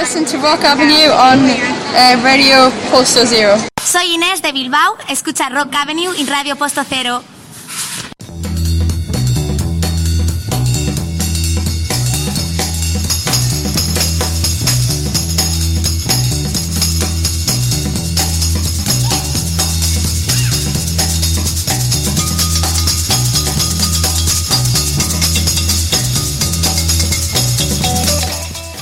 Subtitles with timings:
[0.00, 3.56] listen to Rock Avenue on uh, Radio Posto Zero.
[3.84, 7.22] Soy Inés de Bilbao, escucha Rock Avenue y Radio Posto Cero.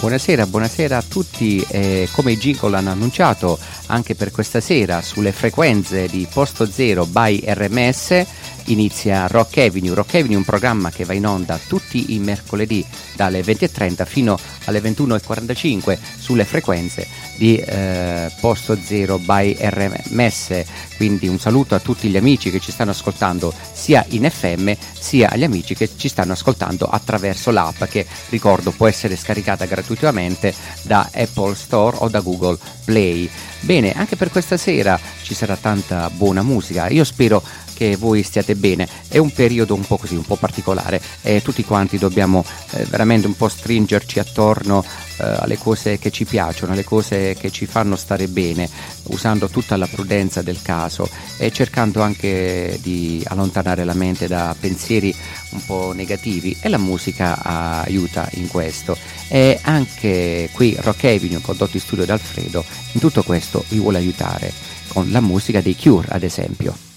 [0.09, 1.62] Buonasera, buonasera a tutti.
[1.68, 7.05] Eh, come i jingle hanno annunciato anche per questa sera sulle frequenze di Posto Zero
[7.05, 8.24] by RMS
[8.72, 9.95] inizia Rock Avenue.
[9.95, 14.38] Rock Avenue è un programma che va in onda tutti i mercoledì dalle 20.30 fino
[14.64, 20.64] alle 21.45 sulle frequenze di eh, Posto Zero by RMS.
[20.96, 25.30] Quindi un saluto a tutti gli amici che ci stanno ascoltando sia in FM sia
[25.30, 31.09] agli amici che ci stanno ascoltando attraverso l'app che ricordo può essere scaricata gratuitamente da
[31.12, 33.30] Apple Store o da Google Play.
[33.60, 36.88] Bene, anche per questa sera ci sarà tanta buona musica.
[36.88, 37.43] Io spero
[37.79, 38.88] che voi stiate bene.
[39.07, 43.29] È un periodo un po' così, un po' particolare e tutti quanti dobbiamo eh, veramente
[43.29, 44.84] un po' stringerci attorno
[45.18, 48.68] eh, alle cose che ci piacciono, alle cose che ci fanno stare bene,
[49.04, 55.15] usando tutta la prudenza del caso e cercando anche di allontanare la mente da pensieri
[55.51, 57.40] un po' negativi e la musica
[57.84, 58.99] aiuta in questo.
[59.29, 63.99] E anche qui Rock Avenue, condotto in studio da Alfredo, in tutto questo vi vuole
[63.99, 64.53] aiutare
[64.88, 66.88] con la musica dei Cure, ad esempio.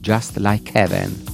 [0.00, 1.29] Just Like Heaven.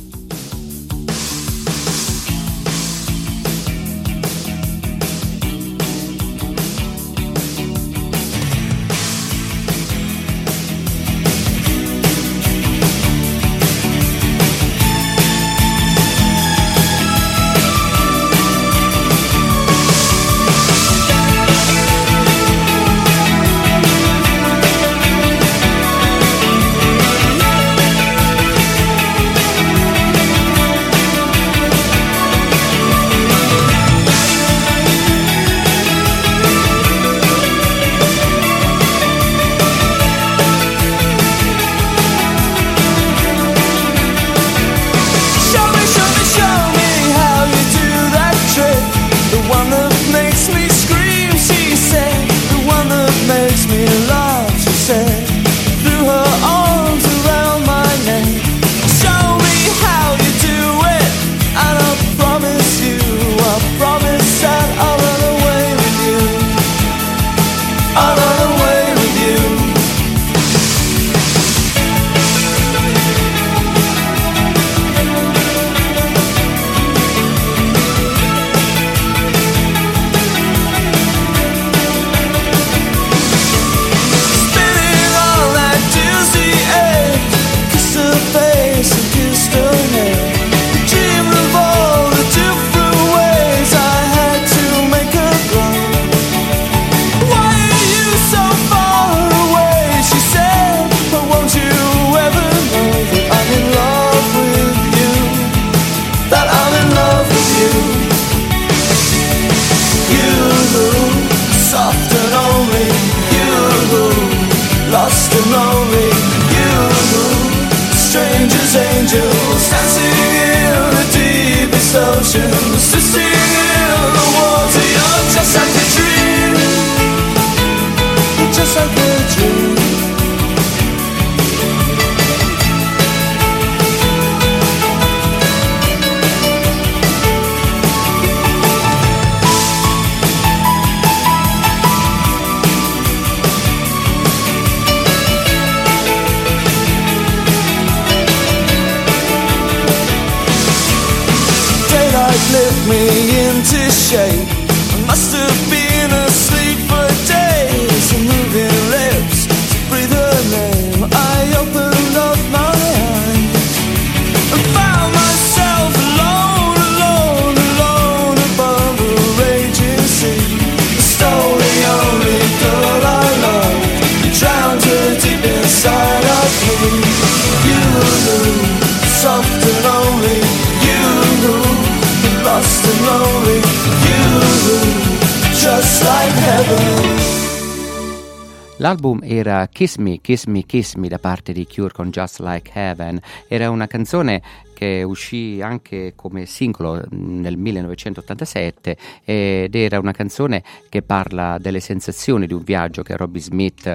[189.77, 193.21] Kiss Me, Kiss Me, Kiss Me da parte di Cure con Just Like Heaven.
[193.47, 194.41] Era una canzone
[194.77, 202.47] che uscì anche come singolo nel 1987 ed era una canzone che parla delle sensazioni
[202.47, 203.87] di un viaggio che Robbie Smith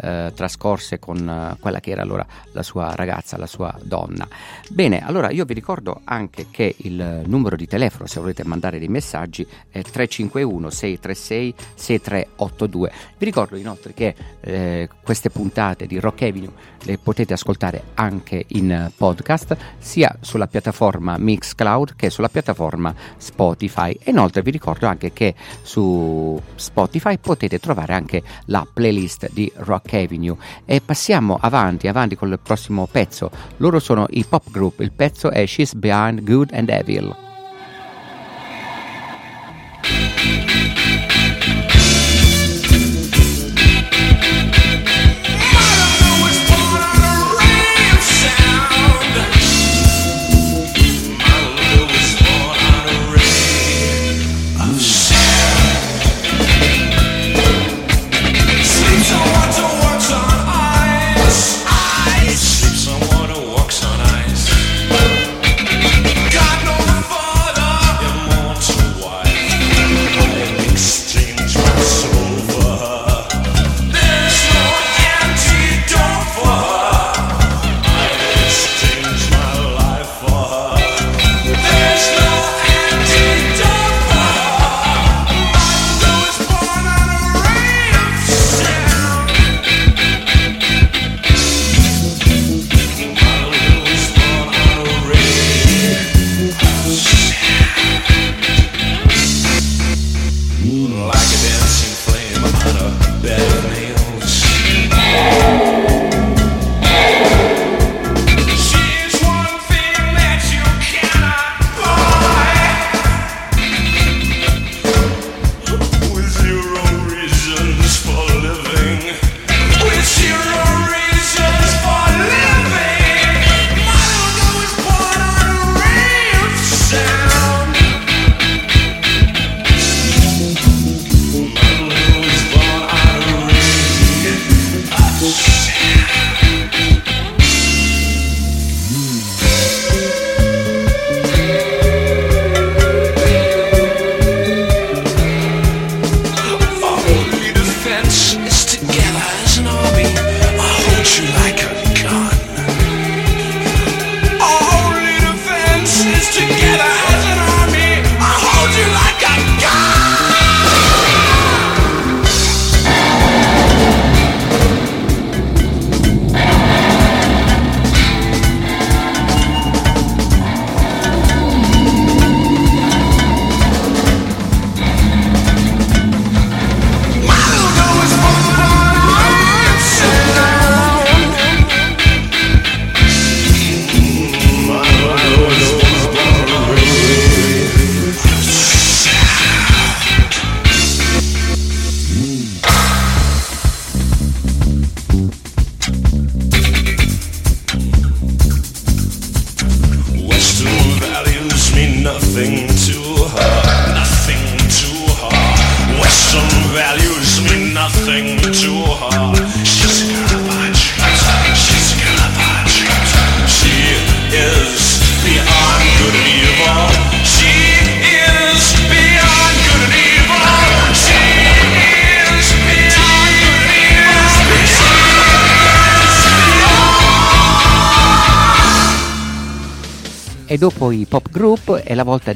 [0.00, 4.26] eh, trascorse con eh, quella che era allora la sua ragazza, la sua donna.
[4.70, 8.88] Bene, allora io vi ricordo anche che il numero di telefono, se volete mandare dei
[8.88, 12.92] messaggi, è 351 636 6382.
[13.18, 16.52] Vi ricordo inoltre che eh, queste puntate di Rock Avenue
[16.84, 23.96] le potete ascoltare anche in podcast, sia sulla piattaforma Mixcloud che sulla piattaforma Spotify.
[24.04, 30.36] Inoltre vi ricordo anche che su Spotify potete trovare anche la playlist di Rock Avenue.
[30.64, 33.30] E passiamo avanti, avanti con il prossimo pezzo.
[33.58, 37.29] Loro sono i pop group, il pezzo è She's Behind Good and Evil.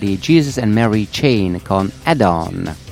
[0.05, 2.84] Jesus and Mary Chain con Add On.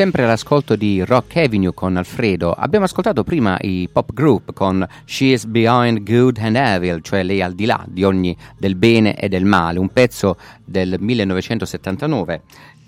[0.00, 2.54] Sempre all'ascolto di Rock Avenue con Alfredo.
[2.54, 7.42] Abbiamo ascoltato prima i pop group con She is Behind Good and Evil, cioè lei
[7.42, 12.40] al di là di ogni del bene e del male, un pezzo del 1979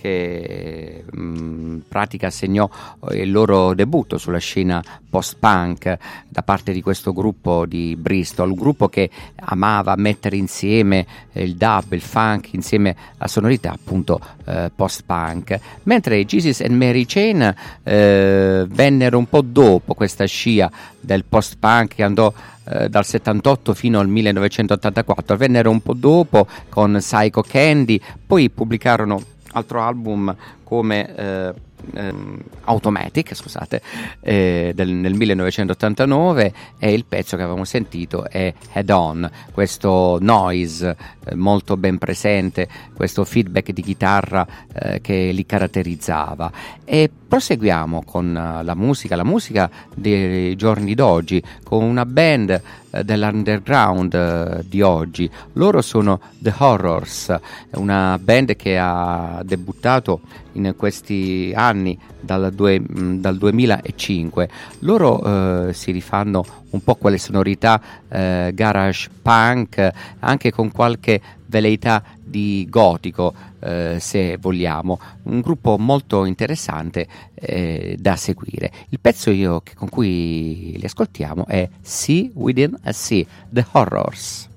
[0.02, 2.68] che mh, mm, pratica segnò
[3.08, 5.96] eh, il loro debutto sulla scena post-punk
[6.28, 11.54] da parte di questo gruppo di Bristol, un gruppo che amava mettere insieme eh, il
[11.54, 17.54] dub, il funk, insieme a sonorità appunto eh, post-punk, mentre Jesus and Mary Chain
[17.84, 20.68] eh, vennero un po' dopo questa scia
[20.98, 22.32] del post-punk che andò
[22.64, 29.22] eh, dal 78 fino al 1984, vennero un po' dopo con Psycho Candy, poi pubblicarono
[29.52, 31.52] altro album come eh,
[31.94, 33.82] ehm, Automatic, scusate,
[34.20, 40.96] eh, del, nel 1989 e il pezzo che avevamo sentito è Head On, questo noise
[41.24, 46.50] eh, molto ben presente, questo feedback di chitarra eh, che li caratterizzava.
[46.84, 52.60] E proseguiamo con uh, la musica, la musica dei giorni d'oggi, con una band
[53.02, 55.30] dell'underground uh, di oggi.
[55.54, 57.34] Loro sono The Horrors,
[57.72, 60.20] una band che ha debuttato
[60.52, 64.48] in questi anni dal, due, mm, dal 2005.
[64.80, 72.02] Loro eh, si rifanno un po' quelle sonorità eh, garage punk, anche con qualche veleità
[72.22, 74.98] di gotico, eh, se vogliamo.
[75.24, 78.70] Un gruppo molto interessante eh, da seguire.
[78.90, 84.50] Il pezzo io, con cui li ascoltiamo è Sea Within a Sea, The Horrors.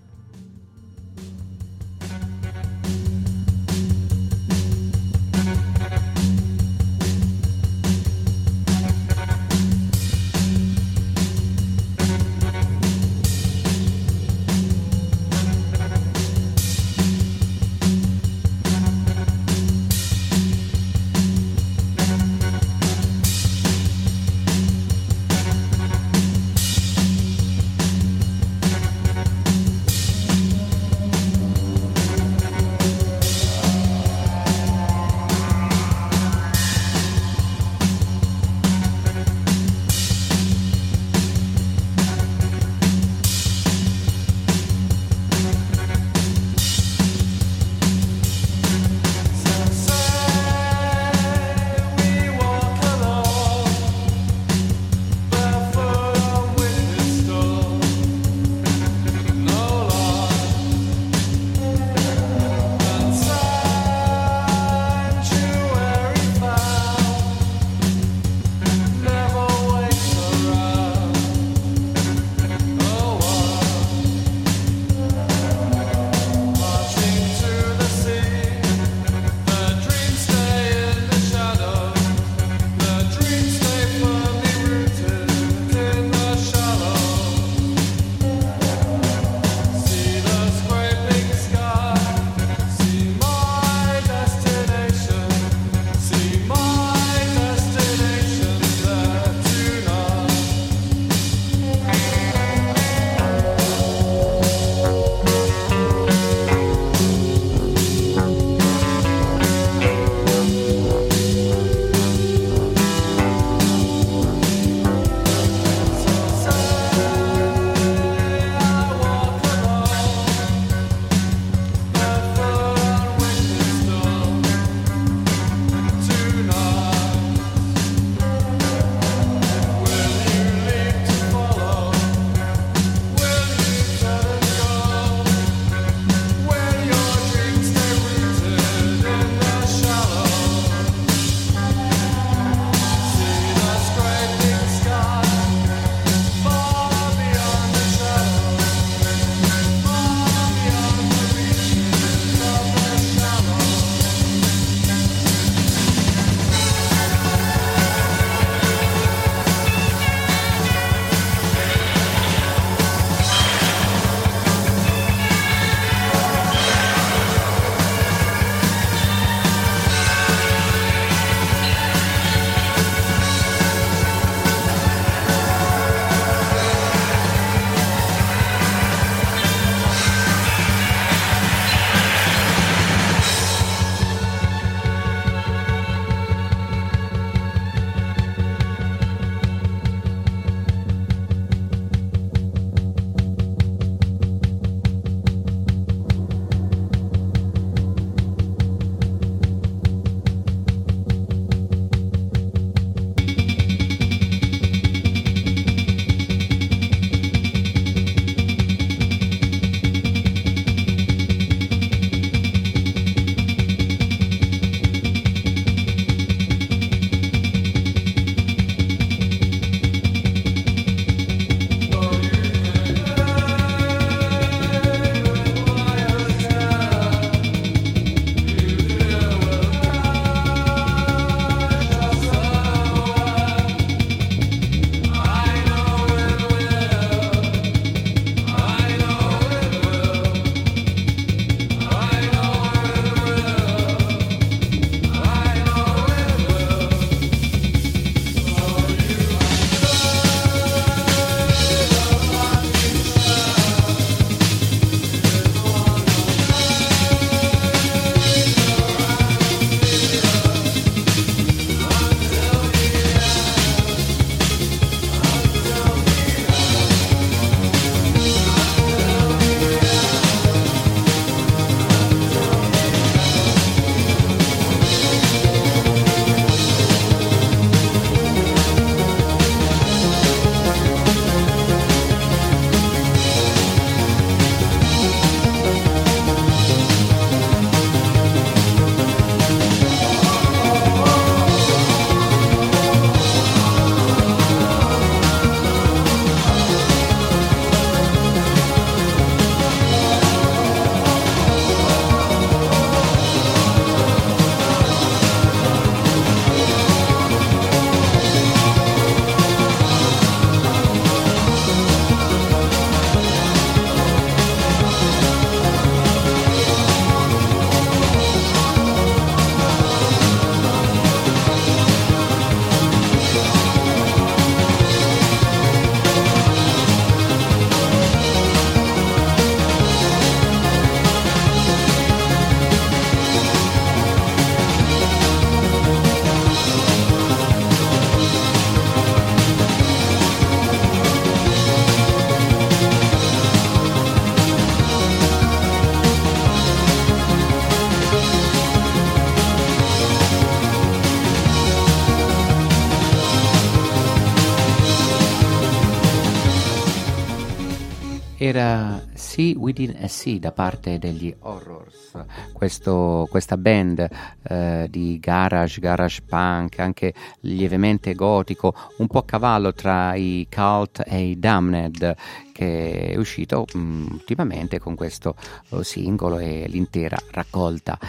[358.56, 362.18] Era See Within a Sea da parte degli Horrors,
[362.54, 364.08] Questo, questa band
[364.44, 371.04] eh, di garage, garage punk, anche lievemente gotico, un po' a cavallo tra i Cult
[371.06, 372.16] e i Damned,
[372.54, 375.36] che è uscito um, ultimamente con questo
[375.72, 378.00] uh, singolo e l'intera raccolta.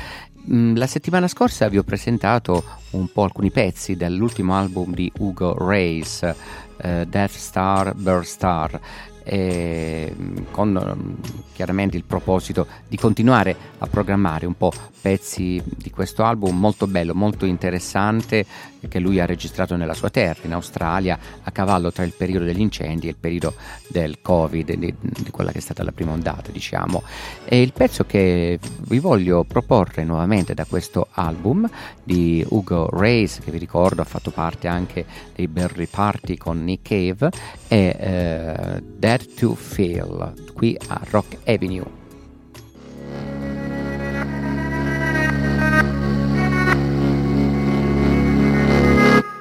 [0.46, 5.56] Um, la settimana scorsa vi ho presentato un po' alcuni pezzi dell'ultimo album di Ugo
[5.58, 8.80] Reyes, uh, Death Star, Bird Star
[9.28, 10.14] eh,
[10.52, 11.14] con mm,
[11.52, 17.14] chiaramente il proposito di continuare a programmare un po' pezzi di questo album molto bello,
[17.14, 18.46] molto interessante
[18.88, 22.60] che lui ha registrato nella sua terra, in Australia, a cavallo tra il periodo degli
[22.60, 23.54] incendi e il periodo
[23.88, 27.02] del Covid, di, di quella che è stata la prima ondata, diciamo.
[27.44, 31.68] E il pezzo che vi voglio proporre nuovamente da questo album
[32.02, 36.86] di Ugo Reyes, che vi ricordo ha fatto parte anche dei Berry Party con Nick
[36.86, 37.30] Cave,
[37.66, 42.05] è uh, Dead to Feel, qui a Rock Avenue.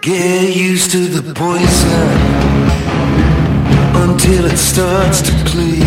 [0.06, 1.66] Get used to the poison
[4.04, 5.85] until it starts to please.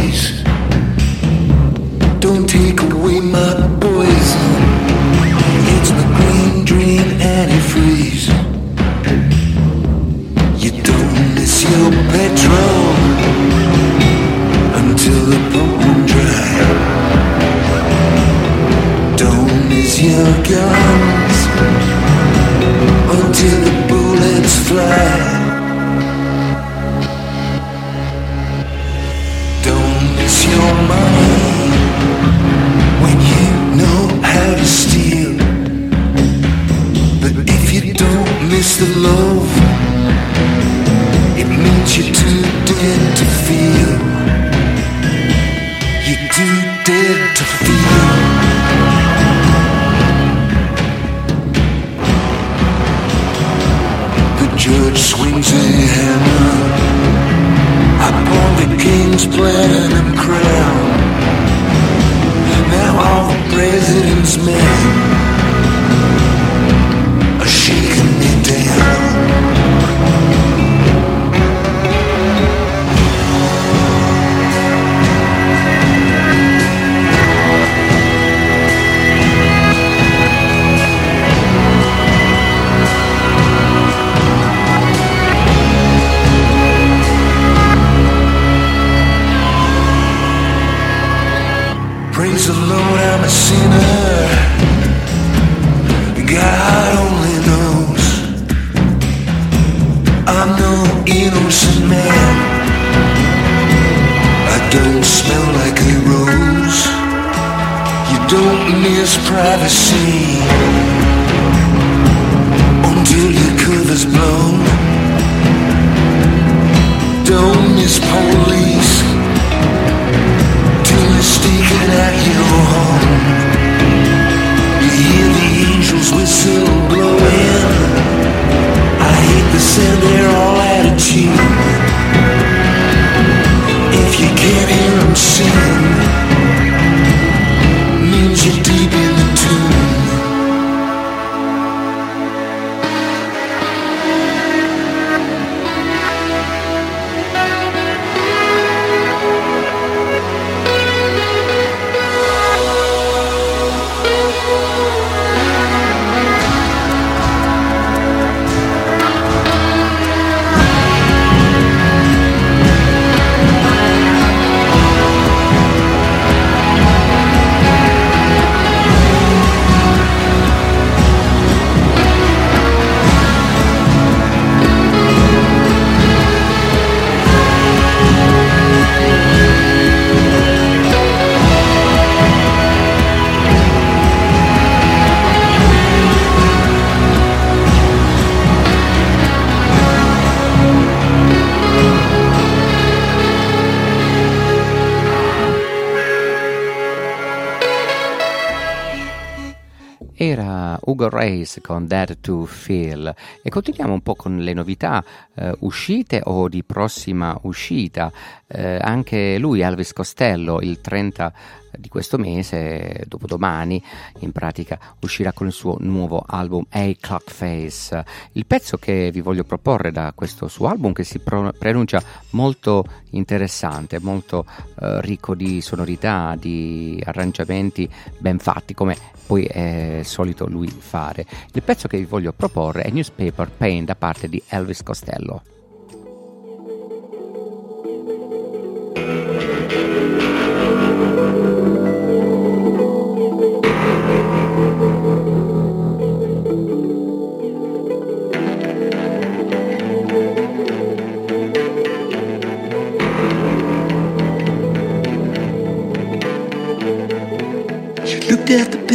[201.08, 206.48] Reis con Dead to Feel e continuiamo un po' con le novità eh, uscite o
[206.48, 208.10] di prossima uscita.
[208.46, 211.32] Eh, anche lui, Elvis Costello, il 30
[211.76, 213.82] di questo mese, dopodomani,
[214.20, 218.04] in pratica uscirà con il suo nuovo album A Clock Face.
[218.32, 222.84] Il pezzo che vi voglio proporre da questo suo album, che si pro- pronuncia molto
[223.10, 224.44] interessante, molto
[224.80, 228.96] eh, ricco di sonorità, di arrangiamenti ben fatti, come
[229.28, 231.26] poi è solito lui fare.
[231.52, 235.42] Il pezzo che vi voglio proporre è Newspaper Pain da parte di Elvis Costello.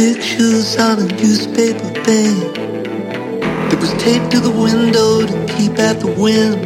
[0.04, 2.36] Pictures on a newspaper thing
[3.68, 6.62] that was taped to the window to keep out the wind,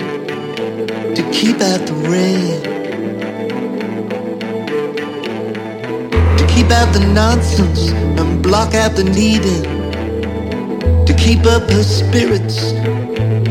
[1.15, 2.61] to keep out the rain,
[6.37, 9.63] to keep out the nonsense and block out the needing,
[11.07, 12.73] to keep up her spirits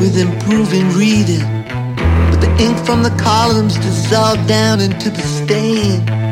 [0.02, 1.48] with improving reading.
[2.30, 6.27] But the ink from the columns dissolved down into the stain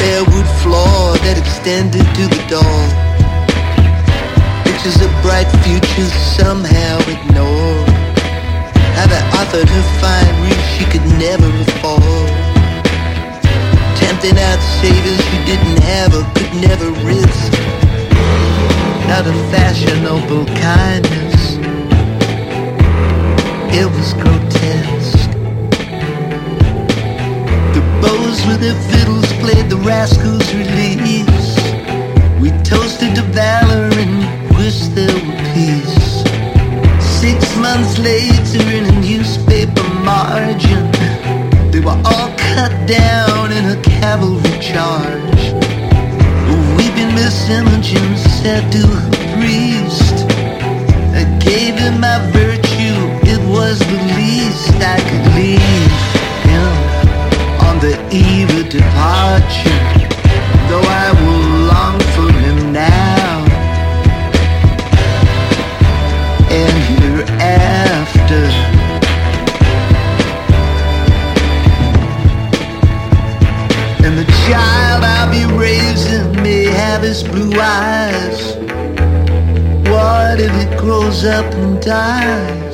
[0.00, 2.80] bare wood floor that extended to the door.
[4.64, 7.88] Pictures of bright futures somehow ignored.
[8.96, 12.32] How they offered her fine wreath she could never afford.
[14.00, 17.52] Tempting out savings she didn't have or could never risk.
[19.10, 21.58] Not a fashionable kindness.
[23.78, 24.99] It was grotesque.
[27.80, 31.56] The bows with their fiddles played the rascals' release.
[32.40, 34.14] We toasted to valor and
[34.56, 36.10] wished there were peace.
[37.20, 40.92] Six months later in a newspaper margin,
[41.70, 45.42] they were all cut down in a cavalry charge.
[46.76, 50.16] Weeping Miss Imogen said to her priest,
[51.16, 52.98] I gave him my virtue,
[53.32, 56.09] it was the least I could leave
[57.80, 59.80] the eve of departure,
[60.68, 63.44] though I will long for him now
[66.50, 68.44] and hereafter.
[74.04, 78.56] And the child I'll be raising may have his blue eyes.
[79.88, 82.69] What if it grows up and dies?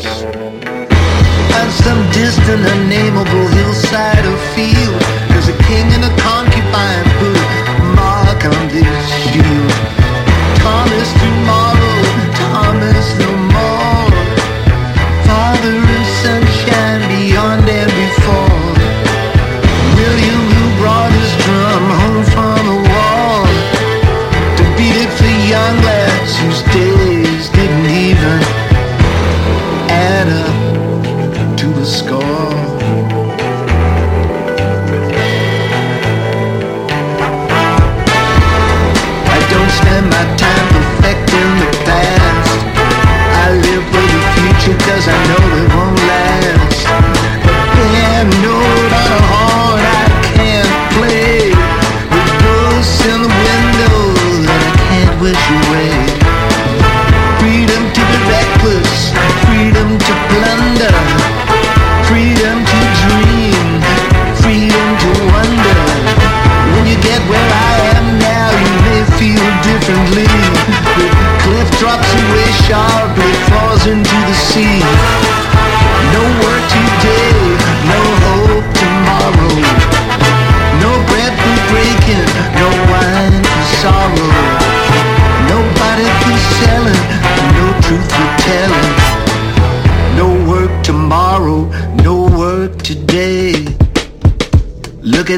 [1.59, 7.47] On some distant, unnameable hillside or field, there's a king and a concubine put a
[7.97, 9.73] mark on this shield.
[10.61, 11.66] Thomas tomorrow,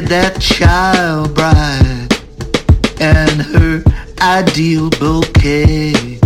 [0.09, 2.09] that child bride
[2.99, 3.83] and her
[4.19, 6.19] ideal bouquet.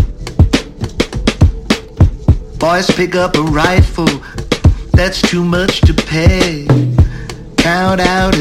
[2.57, 4.07] Boys pick up a rifle,
[4.93, 6.65] that's too much to pay.
[7.57, 8.35] Count out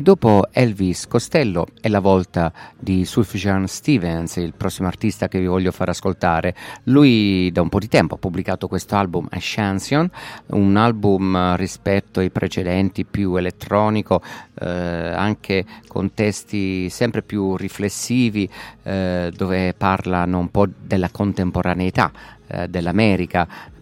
[0.00, 5.44] E dopo Elvis Costello è la volta di Sufjan Stevens, il prossimo artista che vi
[5.44, 6.56] voglio far ascoltare.
[6.84, 10.10] Lui da un po' di tempo ha pubblicato questo album A Chanson,
[10.52, 14.22] un album rispetto ai precedenti più elettronico,
[14.58, 18.48] eh, anche con testi sempre più riflessivi,
[18.82, 22.10] eh, dove parlano un po' della contemporaneità
[22.46, 22.70] eh,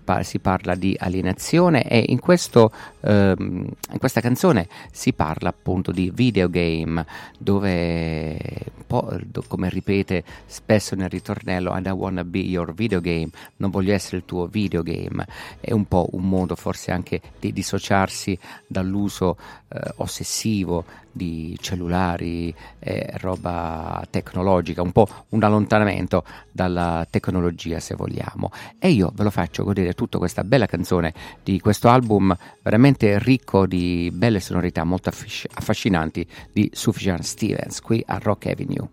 [0.09, 5.93] dell'America, si parla di alienazione e in, questo, ehm, in, questa canzone si parla appunto
[5.93, 7.05] di videogame
[7.39, 8.37] dove
[9.47, 14.25] come ripete spesso nel ritornello I don't wanna be your videogame non voglio essere il
[14.25, 15.27] tuo videogame
[15.61, 19.37] è un po' un modo forse anche di dissociarsi dall'uso
[19.69, 28.51] eh, ossessivo di cellulari e roba tecnologica, un po' un allontanamento dalla tecnologia se vogliamo.
[28.79, 33.67] E io ve lo faccio godere tutta questa bella canzone di questo album veramente ricco
[33.67, 38.89] di belle sonorità molto affascinanti di Sufjan Stevens qui a Rock Avenue.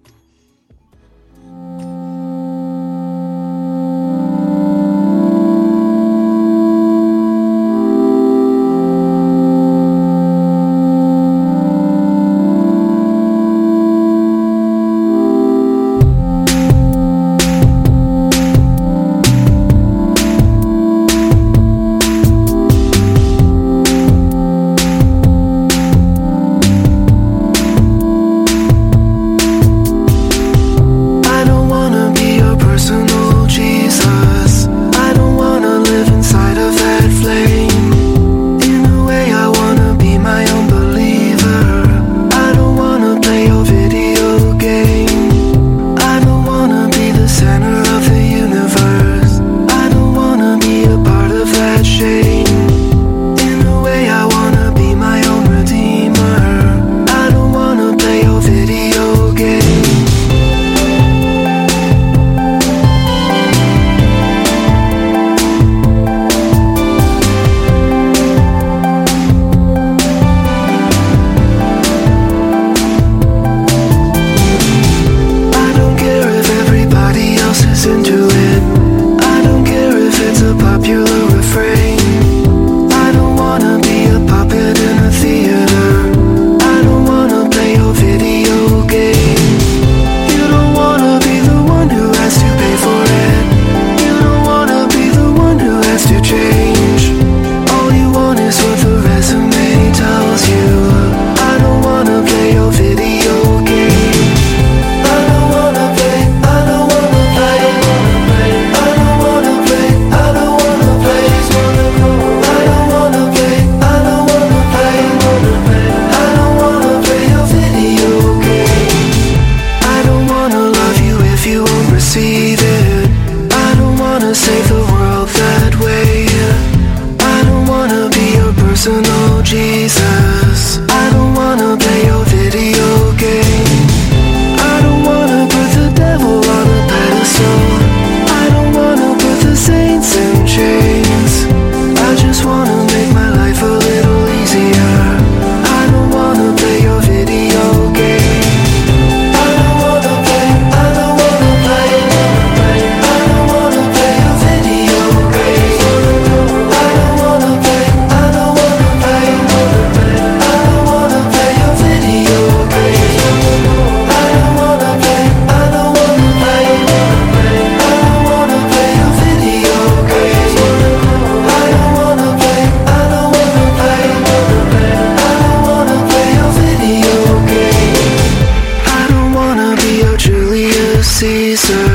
[181.25, 181.89] Caesar.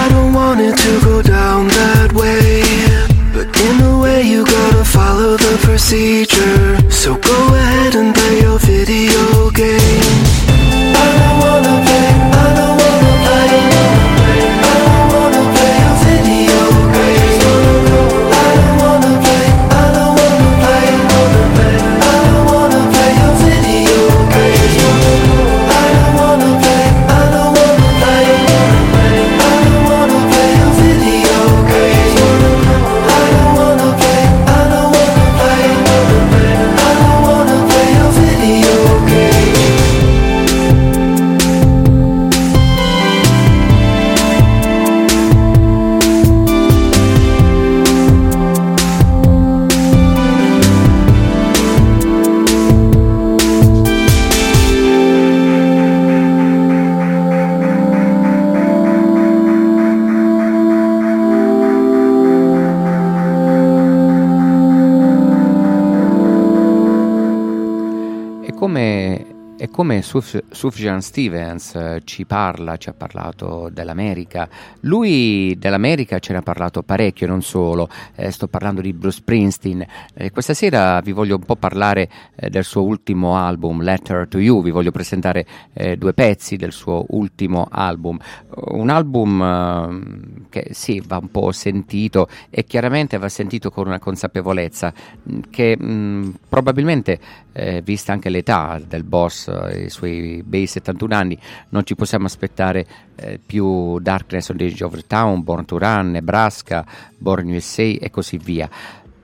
[0.00, 2.62] I don't want it to go down that way.
[3.34, 6.35] But in a way, you gotta follow the procedure.
[70.06, 74.48] Suf- Sufjan Stevens eh, ci parla, ci ha parlato dell'America,
[74.82, 79.84] lui dell'America ce ne ha parlato parecchio, non solo, eh, sto parlando di Bruce Springsteen.
[80.14, 84.38] Eh, questa sera vi voglio un po' parlare eh, del suo ultimo album, Letter to
[84.38, 88.16] You, vi voglio presentare eh, due pezzi del suo ultimo album.
[88.54, 93.98] Un album eh, che sì, va un po' sentito e chiaramente va sentito con una
[93.98, 94.92] consapevolezza
[95.28, 97.18] mm, che mh, mm, probabilmente,
[97.82, 101.38] vista anche l'età del boss, eh, i suoi bei 71 anni,
[101.70, 102.86] non ci possiamo aspettare
[103.16, 106.84] eh, più Darkness on the Edge of the Town, Born to Run, Nebraska,
[107.16, 108.68] Born USA e così via.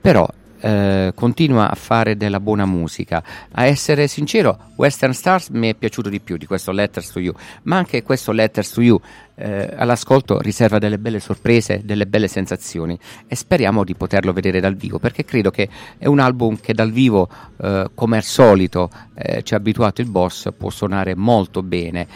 [0.01, 0.29] Però
[0.63, 3.23] eh, continua a fare della buona musica.
[3.53, 7.35] A essere sincero, Western Stars mi è piaciuto di più di questo Letters to You,
[7.65, 9.01] ma anche questo Letters to You
[9.35, 14.77] eh, all'ascolto riserva delle belle sorprese, delle belle sensazioni e speriamo di poterlo vedere dal
[14.77, 17.29] vivo perché credo che è un album che dal vivo,
[17.61, 22.07] eh, come al solito, eh, ci ha abituato il boss, può suonare molto bene.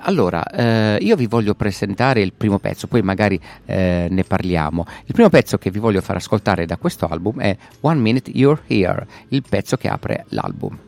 [0.00, 4.86] Allora, eh, io vi voglio presentare il primo pezzo, poi magari eh, ne parliamo.
[5.04, 8.62] Il primo pezzo che vi voglio far ascoltare da questo album è One Minute You're
[8.66, 10.78] Here, il pezzo che apre l'album.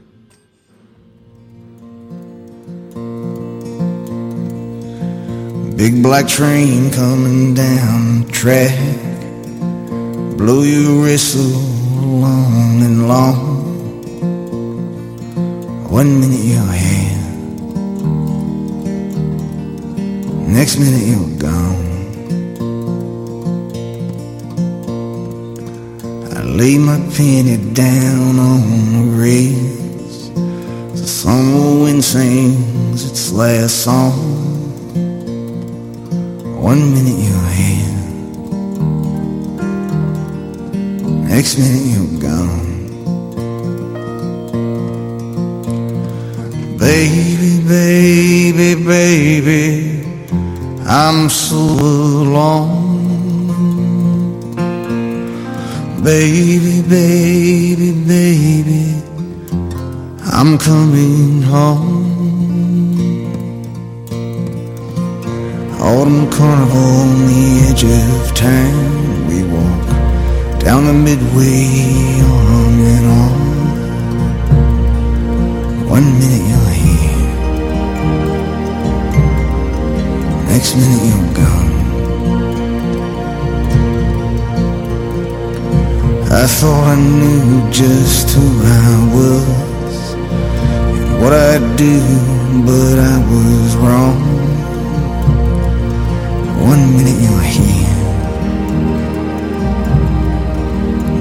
[5.74, 8.74] Big black train coming down the track.
[10.36, 11.52] Blow your whistle
[12.20, 13.58] long and long.
[15.90, 17.17] One minute you're here,
[20.48, 21.86] next minute you're gone.
[26.32, 28.60] I lay my penny down on
[28.94, 30.30] the rails.
[31.00, 34.12] The summer wind sings its last song.
[36.60, 37.94] One minute you're here,
[41.28, 42.66] next minute you're gone.
[46.78, 49.97] Baby, baby, baby,
[50.90, 52.88] I'm so alone.
[56.02, 59.02] Baby, baby, baby,
[60.32, 62.06] I'm coming home.
[65.78, 69.28] Autumn carnival on the edge of town.
[69.28, 69.88] We walk
[70.58, 73.48] down the midway arm in arm.
[75.90, 76.37] One minute
[80.58, 81.72] next minute you're gone.
[86.32, 90.14] I thought I knew just who I was
[90.98, 92.00] and what I'd do,
[92.66, 94.18] but I was wrong.
[96.70, 97.96] One minute you're here,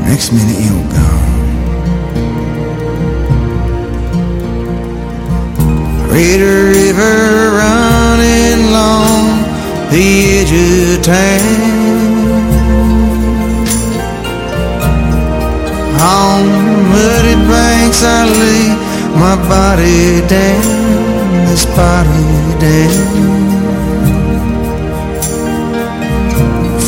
[0.09, 1.26] next minute you're gone.
[6.17, 9.37] Great river running along
[9.91, 11.61] the edge of town.
[16.01, 16.41] On
[16.89, 18.65] muddy banks I lay
[19.21, 22.25] my body down, this body
[22.65, 23.37] down.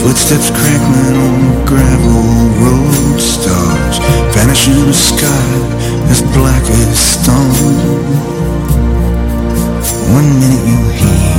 [0.02, 4.00] Footsteps crackling on gravel road stars
[4.34, 5.50] Vanish in the sky
[6.10, 8.39] as black as stone
[10.12, 11.30] One minute you're here.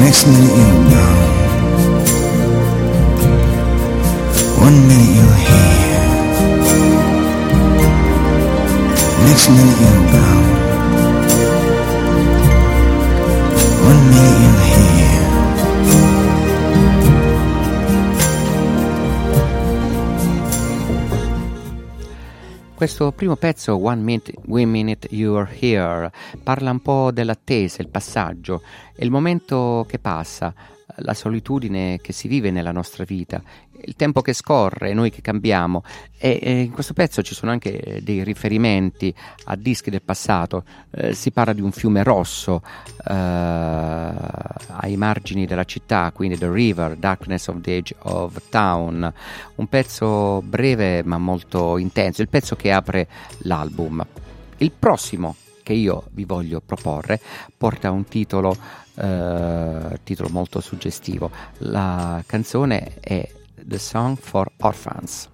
[0.00, 1.24] Next minute you're gone.
[4.66, 5.76] One minute you're here.
[9.26, 10.46] Next minute you're gone.
[13.90, 14.55] One minute you're
[22.76, 26.12] Questo primo pezzo, One Minute, One Minute You're Here,
[26.42, 28.60] parla un po' dell'attesa, il passaggio,
[28.94, 30.52] è il momento che passa,
[30.96, 33.42] la solitudine che si vive nella nostra vita,
[33.84, 35.82] il tempo che scorre, noi che cambiamo.
[36.18, 41.14] E, e in questo pezzo ci sono anche dei riferimenti a dischi del passato, eh,
[41.14, 42.62] si parla di un fiume rosso
[43.06, 49.12] eh, ai margini della città, quindi The River, Darkness of the Edge of Town,
[49.56, 54.04] un pezzo breve ma molto intenso, il pezzo che apre l'album.
[54.58, 57.20] Il prossimo che io vi voglio proporre
[57.56, 58.56] porta un titolo,
[58.96, 61.30] eh, titolo molto suggestivo.
[61.58, 65.28] La canzone è The Song for Orphans.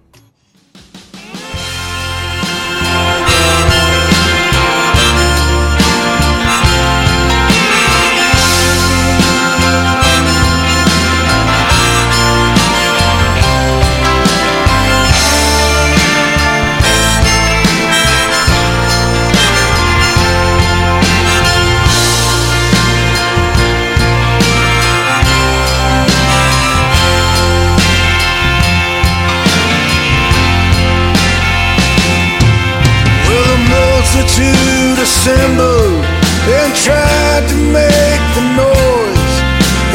[35.03, 36.03] Assembled
[36.47, 39.35] and tried to make the noise.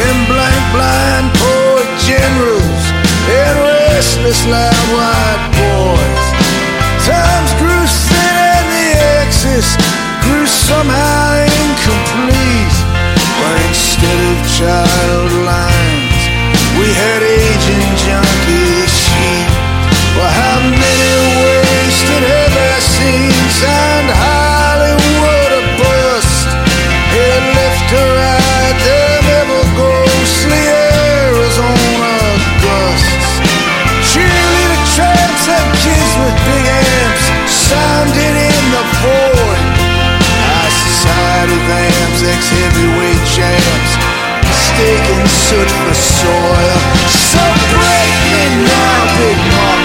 [0.05, 2.83] And blank blind poor generals
[3.25, 6.25] and restless loud white boys.
[7.09, 8.89] Times grew thin and the
[9.21, 9.67] axis
[10.25, 12.77] grew somehow incomplete.
[13.39, 16.21] But instead of child lines,
[16.77, 19.49] we had aging junkie sheep.
[20.15, 23.98] Well, how many wasted heavy scenes and
[37.99, 39.59] sounding in the void.
[40.47, 43.91] High society vamps, ex-heavyweight champs,
[44.47, 46.79] mistaken soot for soil.
[47.27, 47.43] So
[47.75, 49.78] break me now, big mama,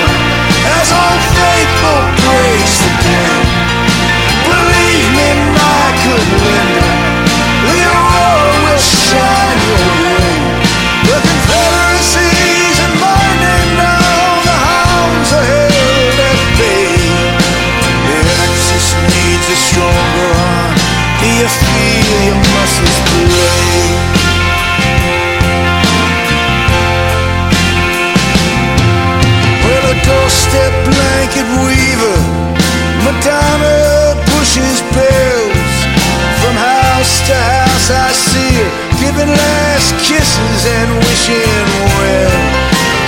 [37.85, 41.69] to I see her giving last kisses and wishing
[42.01, 42.41] well.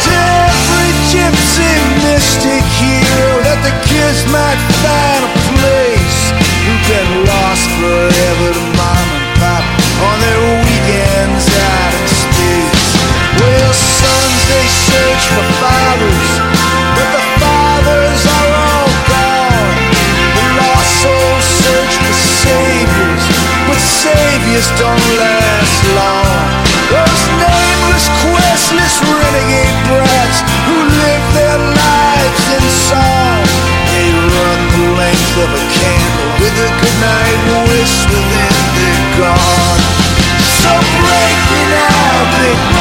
[0.04, 1.72] To every gypsy
[2.04, 6.20] mystic hero that the kids might find a place.
[6.68, 9.64] Who've been lost forever to mom and pop
[10.12, 12.84] on their weekends out in space.
[13.40, 16.25] Well, sons, they search for fathers,
[24.36, 26.36] saviors don't last long.
[26.92, 33.40] Those nameless, questless renegade brats who live their lives in song.
[33.92, 37.40] They run the length of a candle with a goodnight
[37.72, 39.82] wish within their gone.
[40.60, 42.75] So break me now, big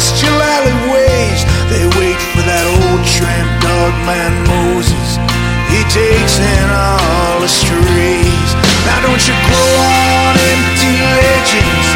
[0.00, 1.44] celestial alleyways.
[1.68, 5.20] They wait for that old tramp dog man Moses.
[5.68, 8.50] He takes in all the strays.
[8.88, 11.88] Now don't you grow on empty legends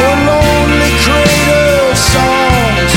[0.00, 2.92] or lonely cradle songs.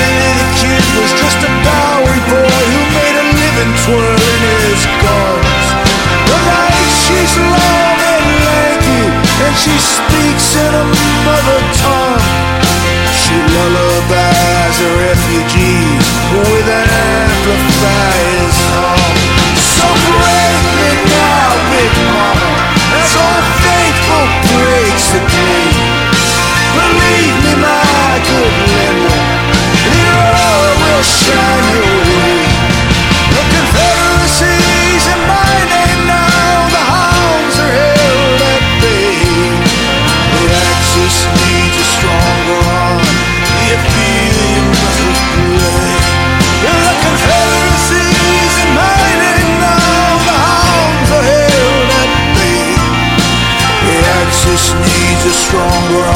[0.00, 5.66] Billy the Kid was just a Bowery boy who made a living twirling his guns.
[6.24, 9.02] The night she's long and lanky,
[9.44, 10.84] and she speaks in a
[11.28, 11.97] mother tongue.
[13.28, 19.04] She lullabies the refugees with an amplifier's song.
[19.76, 22.50] So break me now, big mama,
[22.96, 25.68] as old faithful breaks the day.
[26.72, 29.16] Believe me, my good Linda,
[29.92, 31.97] the aurora will shine your
[55.38, 56.07] stronger.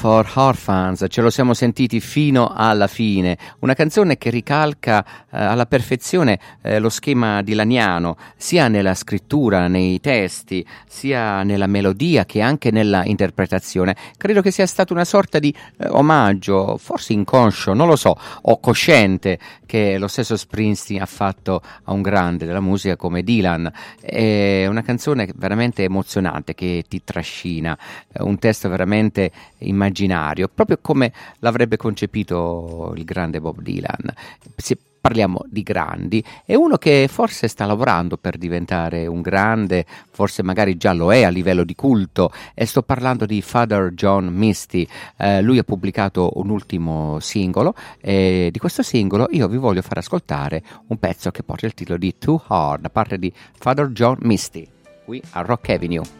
[0.00, 5.66] For Orphans, ce lo siamo sentiti fino alla fine, una canzone che ricalca eh, alla
[5.66, 12.70] perfezione eh, lo schema dilaniano, sia nella scrittura, nei testi, sia nella melodia che anche
[12.70, 13.94] nella interpretazione.
[14.16, 18.58] Credo che sia stato una sorta di eh, omaggio, forse inconscio, non lo so, o
[18.58, 23.70] cosciente, che lo stesso Springsteen ha fatto a un grande della musica come Dylan.
[24.00, 27.78] È una canzone veramente emozionante che ti trascina,
[28.14, 29.30] un testo veramente
[29.90, 34.14] immaginario, proprio come l'avrebbe concepito il grande Bob Dylan.
[34.56, 40.42] Si parliamo di grandi, è uno che forse sta lavorando per diventare un grande, forse
[40.42, 44.86] magari già lo è a livello di culto, e sto parlando di Father John Misty.
[45.16, 49.98] Eh, lui ha pubblicato un ultimo singolo e di questo singolo io vi voglio far
[49.98, 54.18] ascoltare un pezzo che porta il titolo di Too Hard da parte di Father John
[54.20, 54.68] Misty,
[55.06, 56.19] qui a Rock Avenue.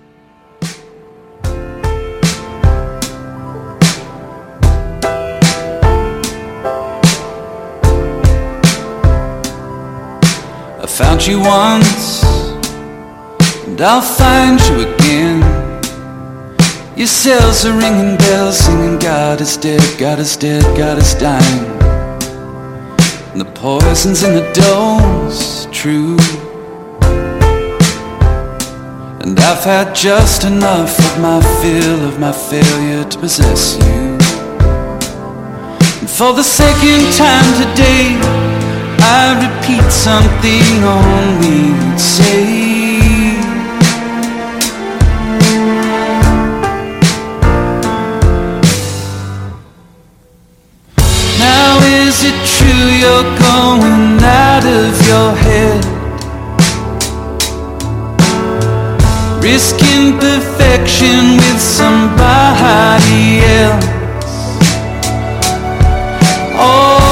[10.91, 12.23] Found you once,
[13.67, 15.41] and I'll find you again.
[16.97, 21.65] Your cells are ringing bells, singing God is dead, God is dead, God is dying.
[23.31, 26.19] And the poison's in the dose, true.
[29.21, 34.19] And I've had just enough of my fill of my failure to possess you.
[36.01, 38.70] And for the second time today,
[39.03, 42.81] I repeat something only you'd say.
[51.39, 55.81] Now is it true you're going out of your head?
[59.43, 63.87] Risking perfection with somebody else?
[66.63, 67.10] Oh,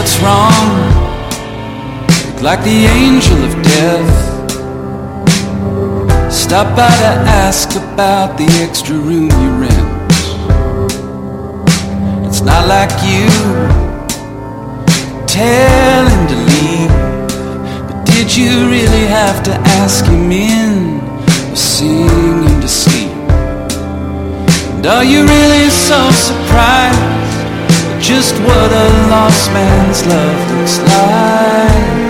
[0.00, 0.70] what's wrong?
[2.32, 4.12] Look like the angel of death.
[6.32, 7.12] Stop by to
[7.44, 10.12] ask about the extra room you rent.
[12.26, 13.28] It's not like you
[15.26, 16.92] tell him to leave.
[17.86, 21.00] But did you really have to ask him in
[21.52, 23.12] or sing him to sleep?
[24.72, 27.19] And are you really so surprised
[28.00, 32.09] just what a lost man's love looks like?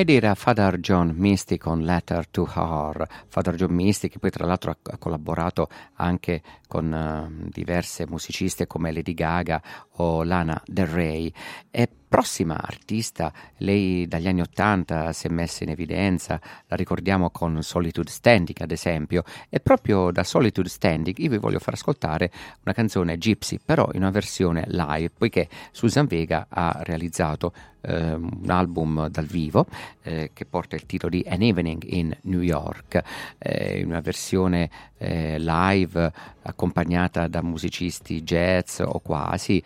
[0.00, 3.06] Ed era Father John Misty con Letter to Her.
[3.28, 8.92] Father John Misty che poi tra l'altro ha, collaborato anche con uh, diverse musiciste come
[8.92, 9.62] Lady Gaga
[10.00, 11.32] o Lana Del Rey.
[11.70, 17.62] E prossima artista, lei dagli anni Ottanta si è messa in evidenza, la ricordiamo con
[17.62, 22.32] Solitude Standing ad esempio, e proprio da Solitude Standing io vi voglio far ascoltare
[22.64, 28.48] una canzone Gypsy, però in una versione live, poiché Susan Vega ha realizzato eh, un
[28.48, 29.66] album dal vivo
[30.02, 33.00] eh, che porta il titolo di An Evening in New York,
[33.38, 34.68] eh, una versione
[35.00, 39.62] eh, live accompagnata da musicisti jazz o quasi,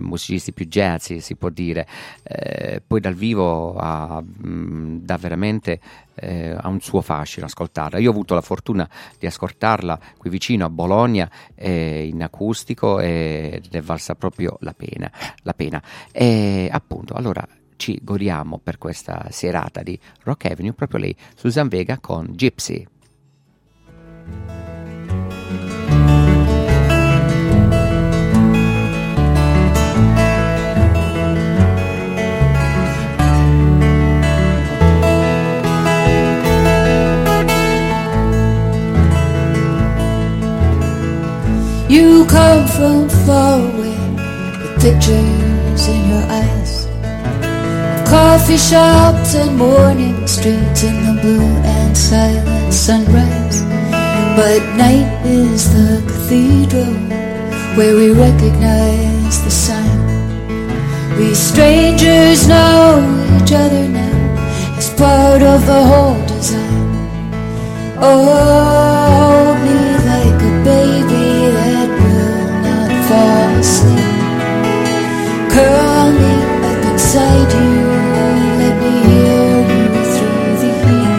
[0.00, 1.86] musicisti più jazz si può dire,
[2.22, 5.80] eh, poi dal vivo ha, mh, dà veramente
[6.14, 7.98] eh, ha un suo fascino ascoltarla.
[7.98, 13.68] Io ho avuto la fortuna di ascoltarla qui vicino a Bologna eh, in acustico ed
[13.70, 15.10] è valsa proprio la pena.
[15.42, 15.82] La pena.
[16.12, 21.98] E appunto, allora ci godiamo per questa serata di Rock Avenue proprio lei, Susan Vega
[21.98, 22.86] con Gypsy.
[42.00, 43.98] You come from far away
[44.58, 46.86] with pictures in your eyes.
[47.92, 53.60] Of coffee shops and morning streets in the blue and silent sunrise.
[54.34, 56.94] But night is the cathedral
[57.76, 60.00] where we recognize the sign.
[61.18, 63.04] We strangers know
[63.36, 66.80] each other now as part of the whole design.
[68.00, 69.39] Oh,
[77.16, 77.70] up you,
[78.60, 79.84] let me hear you
[80.14, 81.12] through the heat.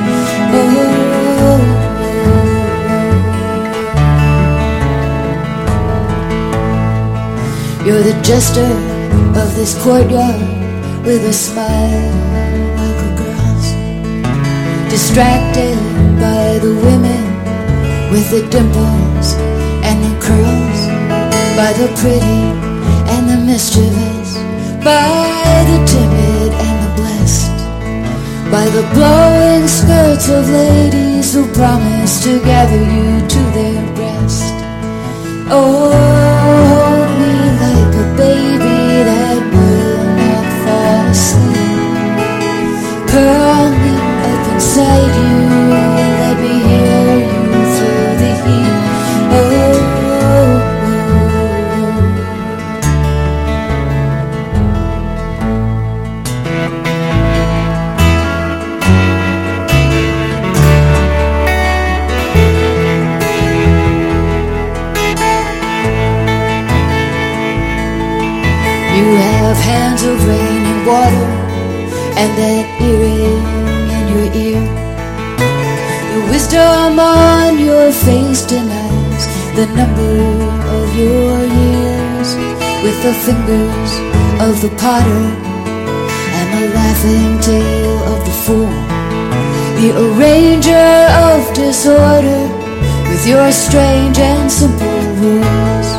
[0.53, 1.59] Oh,
[7.85, 8.71] you're the jester
[9.41, 10.41] of this courtyard
[11.05, 12.11] with a smile
[12.79, 13.69] like a girl's
[14.89, 15.77] distracted
[16.19, 17.23] by the women
[18.11, 19.27] with the dimples
[19.83, 20.60] and the curls,
[21.81, 22.41] the pretty
[23.13, 24.35] and the mischievous,
[24.85, 27.57] by the timid and the blessed,
[28.51, 34.53] by the blowing skirts of ladies who promise to gather you to their breast.
[35.49, 36.70] Oh,
[72.39, 73.43] that earring
[73.95, 74.63] in your ear.
[76.11, 79.23] Your wisdom on your face denies
[79.55, 80.15] the number
[80.77, 82.29] of your years.
[82.83, 83.91] With the fingers
[84.41, 85.25] of the potter
[86.37, 88.73] and the laughing tale of the fool,
[89.79, 90.91] the arranger
[91.29, 92.43] of disorder
[93.09, 95.89] with your strange and simple rules.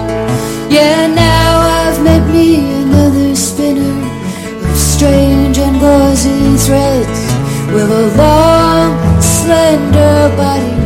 [0.72, 2.61] Yeah, now I've met me
[6.64, 7.20] threads
[7.74, 10.78] with a long, slender body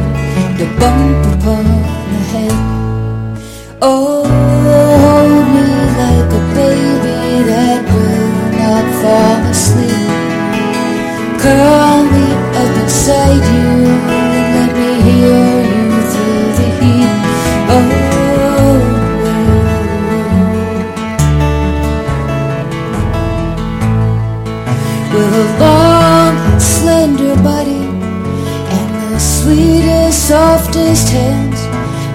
[0.64, 1.64] a bump upon
[2.12, 2.58] the head.
[3.82, 4.24] Oh,
[5.04, 5.66] hold me
[6.00, 10.10] like a baby that will not fall asleep.
[11.42, 12.26] Curl me
[12.60, 13.95] up inside you
[31.04, 31.60] hands,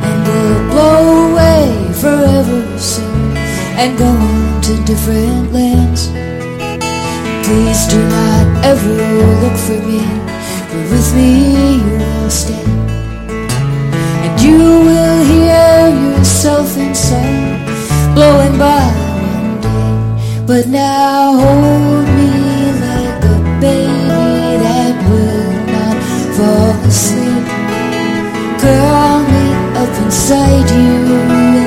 [0.06, 3.38] and we'll blow away forever soon
[3.78, 6.08] and go on to different lands.
[7.46, 8.94] Please do not ever
[9.42, 10.02] look for me,
[10.70, 12.66] but with me you will stay,
[14.24, 17.60] and you will hear yourself in song
[18.16, 18.88] blowing by
[19.30, 20.46] one day.
[20.46, 22.11] But now hold
[30.12, 31.61] inside you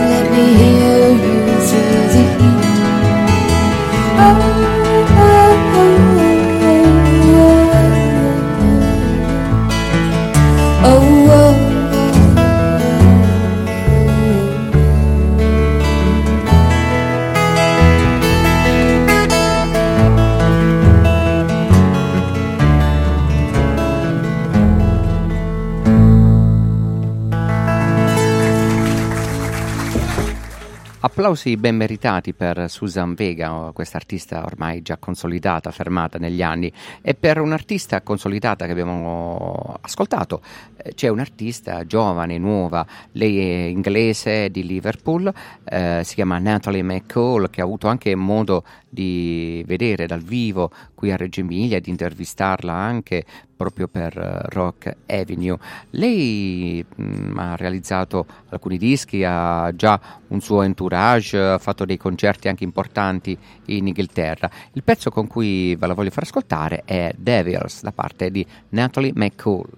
[31.34, 36.72] Applausi ben meritati per Susan Vega, questa artista ormai già consolidata, fermata negli anni.
[37.02, 40.40] E per un'artista consolidata che abbiamo ascoltato,
[40.76, 45.32] eh, c'è un'artista giovane, nuova, lei è inglese di Liverpool,
[45.64, 51.10] eh, si chiama Natalie McCall, che ha avuto anche modo di vedere dal vivo qui
[51.10, 53.24] a Reggio Emilia, di intervistarla anche
[53.64, 55.56] proprio per uh, Rock Avenue.
[55.90, 59.98] Lei mh, mm, ha realizzato alcuni dischi, ha già
[60.28, 63.36] un suo entourage, ha fatto dei concerti anche importanti
[63.66, 64.50] in Inghilterra.
[64.72, 69.12] Il pezzo con cui ve la voglio far ascoltare è Devils da parte di Natalie
[69.14, 69.68] McCall.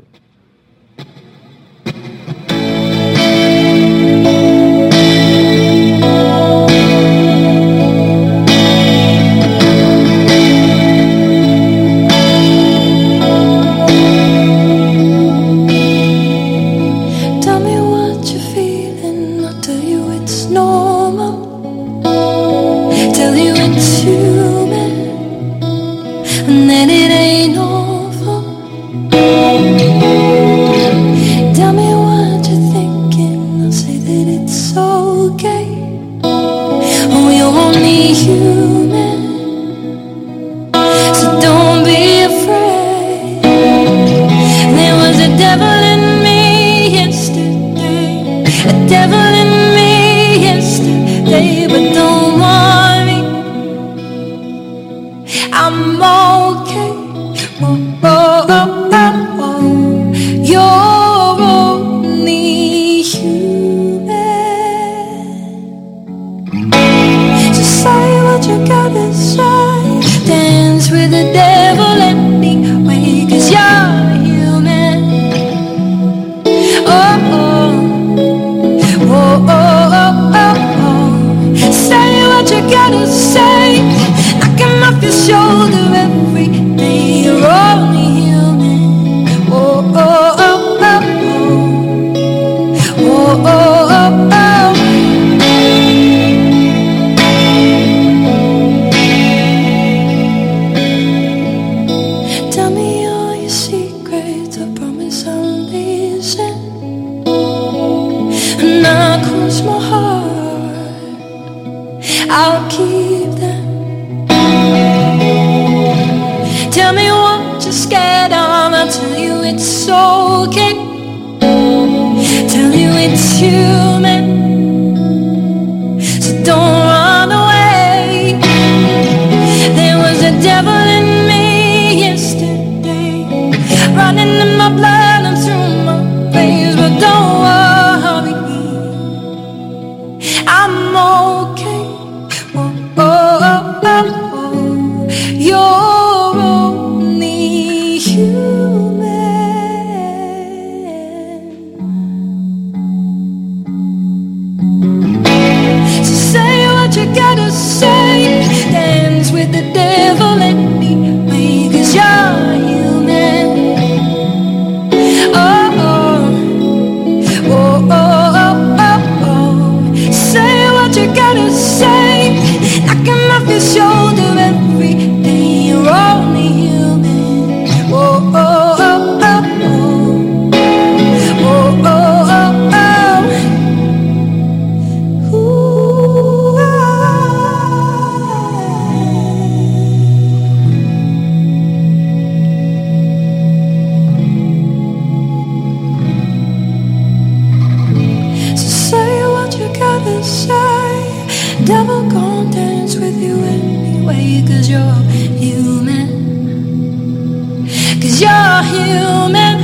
[208.26, 209.56] you're human.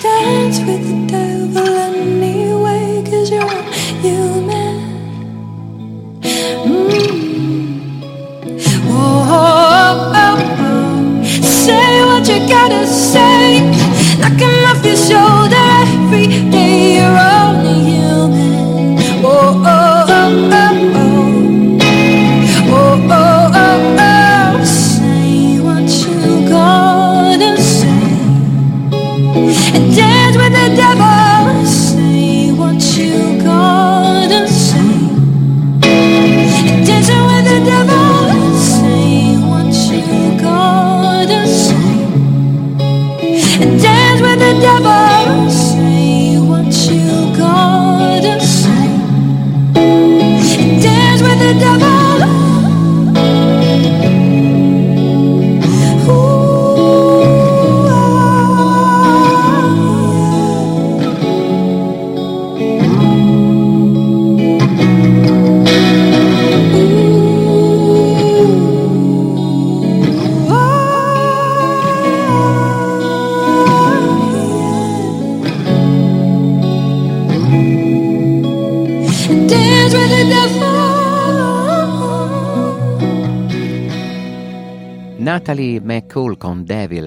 [0.03, 3.63] Dance with the devil anyway, cause you're
[4.05, 4.76] human.
[6.65, 7.01] Mm.
[8.88, 11.24] Whoa, oh, oh, oh.
[11.41, 13.41] Say what you gotta say.
[14.19, 15.41] Knocking off your shoulder.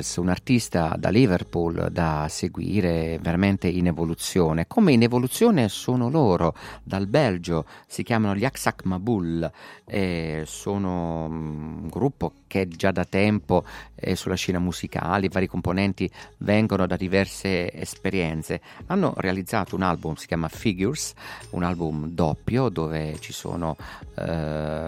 [0.04, 4.66] Con Devils, un'artista da Liverpool da seguire veramente in evoluzione.
[4.66, 9.50] Come in evoluzione sono loro, dal Belgio, si chiamano gli Aksak Mabul,
[9.86, 15.46] eh, sono mm, un gruppo che già da tempo è sulla scena musicale, i vari
[15.46, 18.60] componenti vengono da diverse esperienze.
[18.86, 21.14] Hanno realizzato un album, si chiama Figures,
[21.50, 23.76] un album doppio dove ci sono
[24.16, 24.86] eh,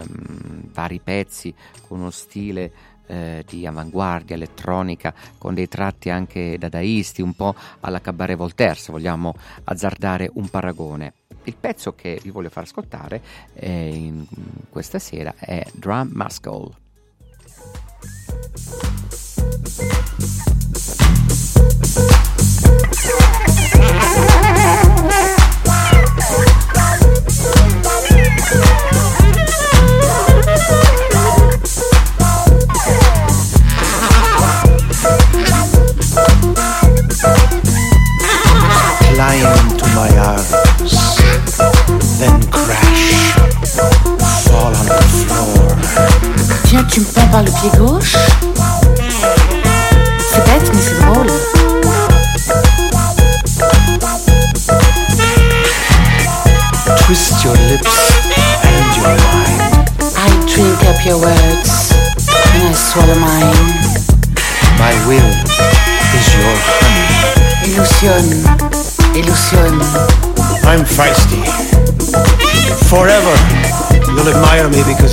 [0.73, 1.55] vari pezzi
[1.89, 8.01] con uno stile eh, di avanguardia elettronica con dei tratti anche dadaisti, un po' alla
[8.01, 9.35] Cabaret Voltaire, se vogliamo
[9.65, 11.15] azzardare un paragone.
[11.45, 13.23] Il pezzo che vi voglio far ascoltare
[13.55, 14.27] eh, in
[14.69, 16.71] questa sera è Drum Muscle.
[25.07, 25.36] Climb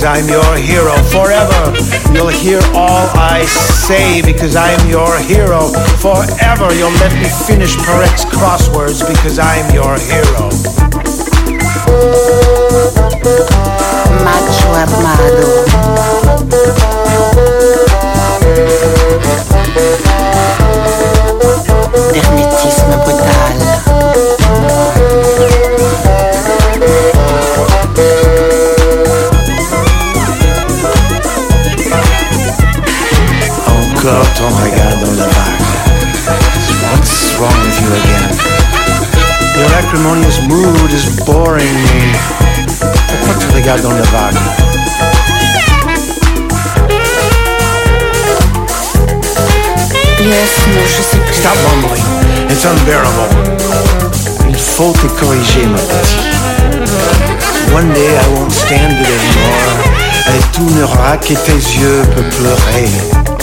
[0.04, 0.92] I'm your hero.
[1.08, 1.72] Forever,
[2.12, 5.68] you'll hear all I say because I'm your hero.
[5.98, 10.50] Forever, you'll let me finish Peretz crosswords because I'm your hero.
[14.24, 16.54] Macho armado.
[22.12, 23.33] Hermétisme brutal.
[34.54, 35.26] Ton regard dans la.
[36.92, 38.30] What's wrong with you again?
[39.56, 42.12] Your acrimonious mood is boring me.
[42.78, 44.38] Pourquoi tu regardes dans la vague?
[50.20, 51.34] Yes, non, je sais plus.
[51.34, 52.04] Stop mumbling.
[52.48, 53.28] It's unbearable.
[54.48, 56.32] Il faut te corriger, ma petite.
[57.74, 59.74] One day I won't stand it anymore.
[60.28, 63.33] Et tout n'aura que tes yeux peuvent pleurer.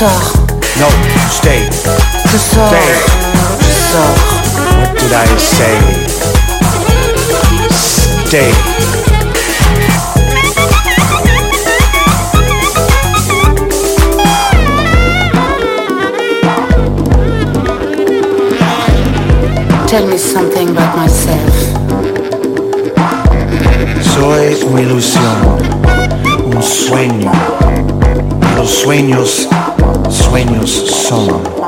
[0.00, 0.32] Sors,
[0.78, 0.88] No,
[1.30, 1.68] stay.
[2.32, 2.94] je sors, Stay.
[3.60, 4.20] je sors.
[4.78, 5.76] What did I say?
[8.26, 9.60] Stay.
[19.88, 21.54] Tell me something about myself.
[24.14, 25.36] Soy una ilusión,
[26.54, 27.32] un sueño.
[28.56, 29.48] Los sueños,
[30.10, 31.59] sueños son.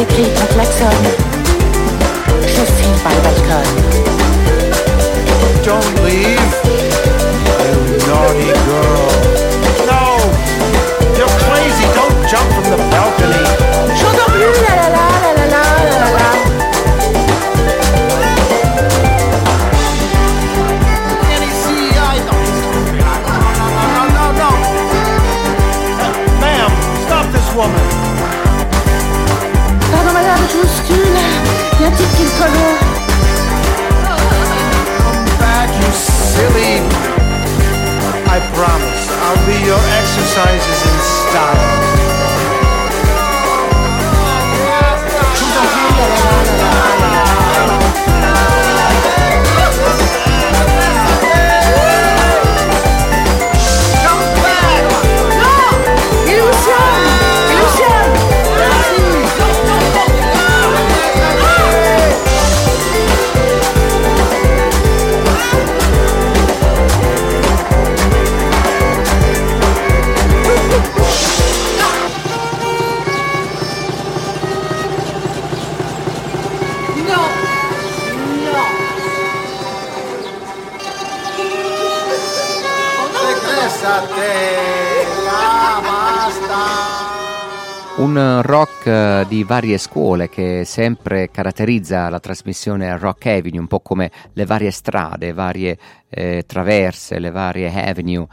[0.00, 0.96] décrit ton klaxon.
[2.42, 3.64] Je file par le balcon.
[5.64, 6.59] Don't leave.
[89.30, 94.72] Di varie scuole che sempre caratterizza la trasmissione Rock Avenue, un po' come le varie
[94.72, 95.78] strade, varie
[96.08, 98.26] eh, traverse, le varie avenue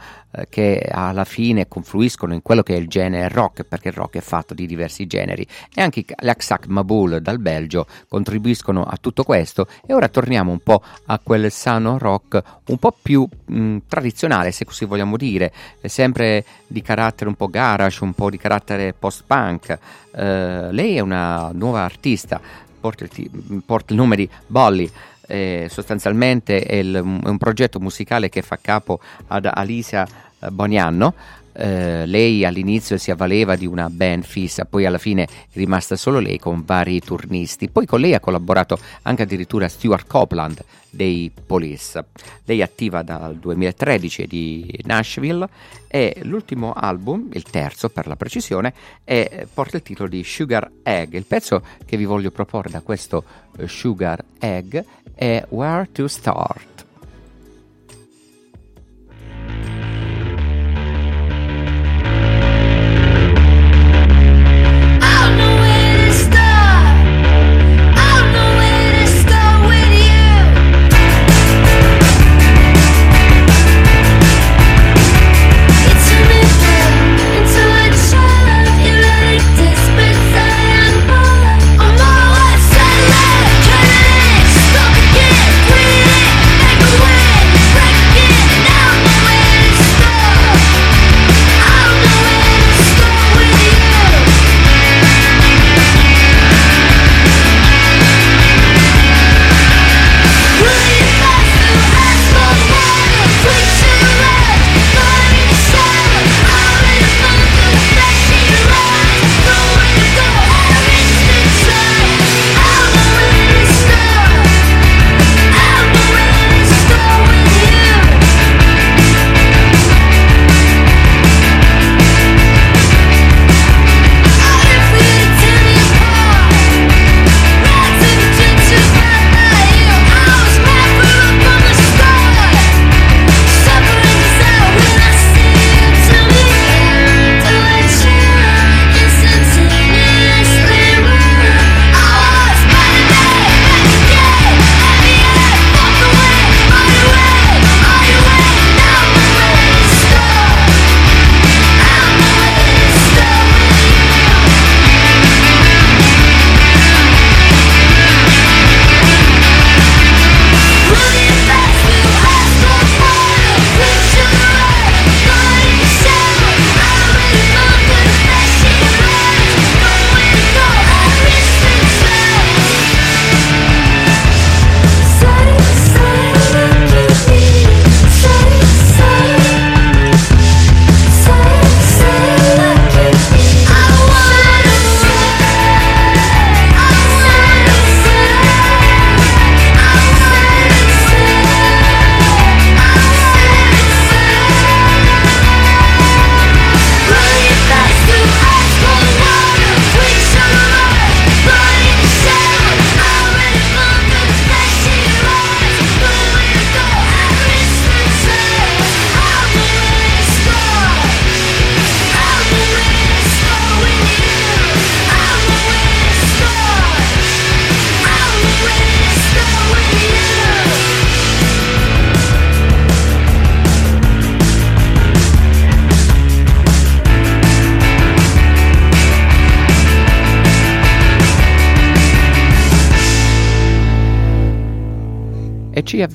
[0.48, 4.20] che alla fine confluiscono in quello che è il genere rock, perché il rock è
[4.20, 5.46] fatto di diversi generi.
[5.74, 9.66] E anche l'Aksak Mabul dal Belgio contribuiscono a tutto questo.
[9.86, 14.64] E ora torniamo un po' a quel sano rock un po' più mh, tradizionale, se
[14.64, 19.78] così vogliamo dire, eh, sempre di carattere un po' garage, un po' di carattere post-punk.
[20.14, 22.40] Eh, lei è una nuova artista,
[22.80, 23.30] porta il, ti-
[23.64, 24.90] porta il nome di Bolly.
[25.28, 28.98] Eh, sostanzialmente è, il- è un progetto musicale che fa capo
[29.28, 30.06] ad Alicia
[30.40, 31.14] eh, Bonianno.
[31.60, 36.20] Eh, lei all'inizio si avvaleva di una band fissa, poi alla fine è rimasta solo
[36.20, 37.68] lei con vari turnisti.
[37.68, 42.04] Poi con lei ha collaborato anche addirittura Stuart Copeland dei Police.
[42.44, 45.48] Lei è attiva dal 2013 di Nashville
[45.88, 48.72] e l'ultimo album, il terzo per la precisione,
[49.02, 51.14] è- porta il titolo di Sugar Egg.
[51.14, 53.24] Il pezzo che vi voglio proporre da questo
[53.58, 54.78] eh, Sugar Egg
[55.12, 56.86] è Where to Start.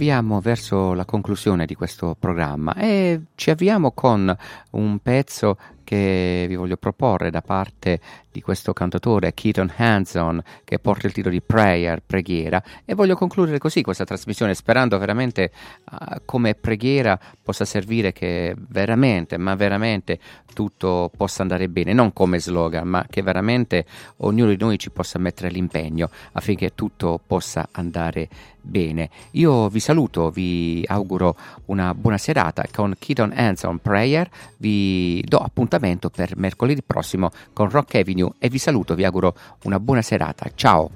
[0.04, 4.36] Avviamo verso la conclusione di questo programma e ci avviamo con
[4.72, 8.02] un pezzo che vi voglio proporre da parte
[8.34, 12.62] di questo cantatore Keaton Hanson che porta il titolo di Prayer, preghiera.
[12.84, 15.52] E voglio concludere così questa trasmissione sperando veramente
[15.92, 20.20] uh, come preghiera possa servire che veramente, ma veramente
[20.54, 23.86] tutto possa andare bene, non come slogan, ma che veramente
[24.18, 28.30] ognuno di noi ci possa mettere l'impegno affinché tutto possa andare
[28.64, 29.10] bene.
[29.32, 31.36] Io vi saluto, vi auguro
[31.66, 32.64] una buona serata.
[32.74, 38.58] Con Keaton Hanson Prayer, vi do appuntamento per mercoledì prossimo con Rock Avenue e vi
[38.58, 40.50] saluto, vi auguro una buona serata.
[40.56, 40.90] Ciao!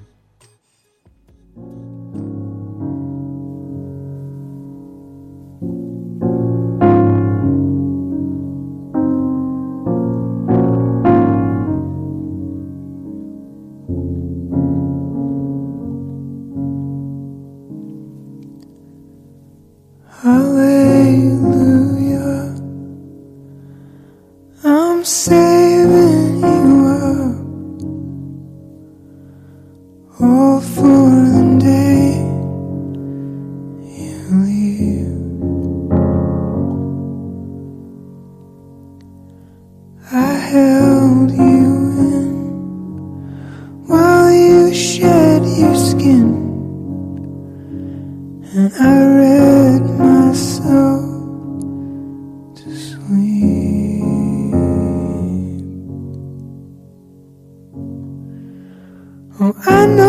[20.20, 21.78] Hallelujah.
[59.66, 60.07] I know